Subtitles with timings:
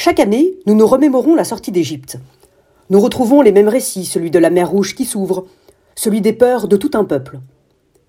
[0.00, 2.18] Chaque année, nous nous remémorons la sortie d'Égypte.
[2.88, 5.46] Nous retrouvons les mêmes récits, celui de la mer Rouge qui s'ouvre,
[5.96, 7.40] celui des peurs de tout un peuple.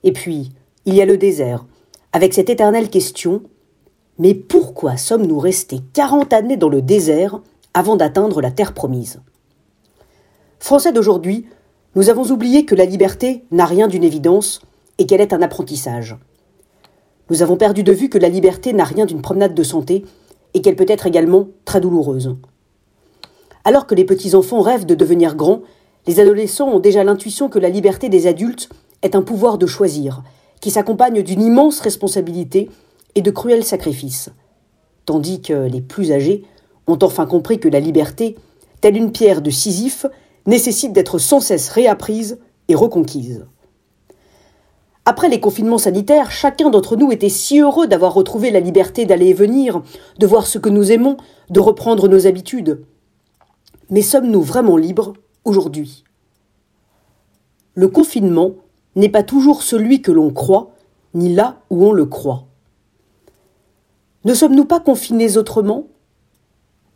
[0.03, 0.51] Et puis,
[0.85, 1.65] il y a le désert,
[2.13, 3.41] avec cette éternelle question
[4.19, 7.41] Mais pourquoi sommes-nous restés quarante années dans le désert
[7.73, 9.19] avant d'atteindre la terre promise?
[10.59, 11.47] Français d'aujourd'hui,
[11.95, 14.61] nous avons oublié que la liberté n'a rien d'une évidence
[14.99, 16.15] et qu'elle est un apprentissage.
[17.31, 20.05] Nous avons perdu de vue que la liberté n'a rien d'une promenade de santé
[20.53, 22.35] et qu'elle peut être également très douloureuse.
[23.65, 25.61] Alors que les petits-enfants rêvent de devenir grands,
[26.07, 28.69] les adolescents ont déjà l'intuition que la liberté des adultes
[29.01, 30.23] est un pouvoir de choisir,
[30.61, 32.69] qui s'accompagne d'une immense responsabilité
[33.15, 34.29] et de cruels sacrifices.
[35.05, 36.43] Tandis que les plus âgés
[36.87, 38.35] ont enfin compris que la liberté,
[38.81, 40.05] telle une pierre de Sisyphe,
[40.45, 43.45] nécessite d'être sans cesse réapprise et reconquise.
[45.09, 49.29] Après les confinements sanitaires, chacun d'entre nous était si heureux d'avoir retrouvé la liberté d'aller
[49.29, 49.81] et venir,
[50.19, 51.17] de voir ce que nous aimons,
[51.49, 52.85] de reprendre nos habitudes.
[53.89, 55.13] Mais sommes-nous vraiment libres
[55.45, 56.03] aujourd'hui?
[57.73, 58.51] Le confinement
[58.95, 60.73] n'est pas toujours celui que l'on croit,
[61.15, 62.43] ni là où on le croit.
[64.25, 65.87] Ne sommes-nous pas confinés autrement?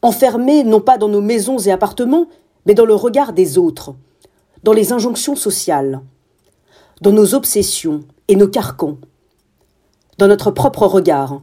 [0.03, 2.27] Enfermés non pas dans nos maisons et appartements,
[2.67, 3.95] mais dans le regard des autres,
[4.61, 6.03] dans les injonctions sociales,
[7.03, 8.97] dans nos obsessions et nos carcans,
[10.19, 11.41] dans notre propre regard,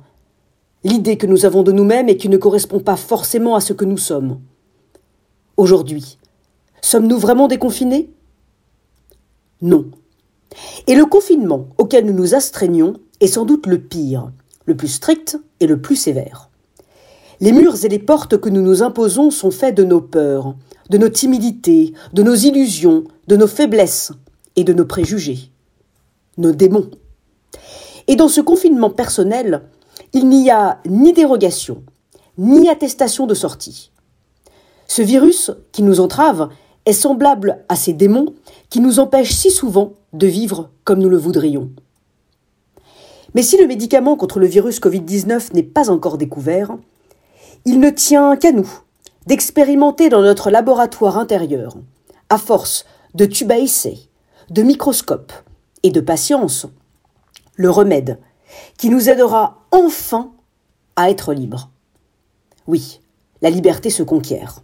[0.85, 3.85] l'idée que nous avons de nous-mêmes et qui ne correspond pas forcément à ce que
[3.85, 4.41] nous sommes.
[5.59, 6.17] Aujourd'hui,
[6.81, 8.09] sommes-nous vraiment déconfinés
[9.61, 9.85] Non.
[10.87, 14.33] Et le confinement auquel nous nous astreignons est sans doute le pire,
[14.65, 16.49] le plus strict et le plus sévère.
[17.41, 20.55] Les murs et les portes que nous nous imposons sont faits de nos peurs,
[20.89, 24.13] de nos timidités, de nos illusions, de nos faiblesses
[24.65, 25.51] de nos préjugés,
[26.39, 26.91] nos démons.
[28.07, 29.63] Et dans ce confinement personnel,
[30.13, 31.83] il n'y a ni dérogation,
[32.39, 33.91] ni attestation de sortie.
[34.87, 36.49] Ce virus qui nous entrave
[36.87, 38.35] est semblable à ces démons
[38.71, 41.71] qui nous empêchent si souvent de vivre comme nous le voudrions.
[43.35, 46.77] Mais si le médicament contre le virus Covid-19 n'est pas encore découvert,
[47.65, 48.69] il ne tient qu'à nous
[49.27, 51.77] d'expérimenter dans notre laboratoire intérieur,
[52.31, 53.99] à force de essai,
[54.51, 55.33] de microscopes
[55.83, 56.67] et de patience,
[57.55, 58.19] le remède
[58.77, 60.33] qui nous aidera enfin
[60.97, 61.71] à être libres.
[62.67, 63.01] Oui,
[63.43, 64.63] la liberté se conquiert.